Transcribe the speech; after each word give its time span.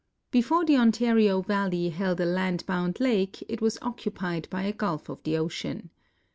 Before 0.31 0.65
the 0.65 0.77
Ontario 0.77 1.43
valley 1.43 1.89
held 1.89 2.19
a 2.19 2.25
land 2.25 2.65
bound 2.65 2.99
lake 2.99 3.43
it 3.47 3.61
was 3.61 3.77
occupied 3.83 4.47
by 4.49 4.63
a 4.63 4.73
gulf 4.73 5.09
of 5.09 5.21
the 5.21 5.37
ocean. 5.37 5.91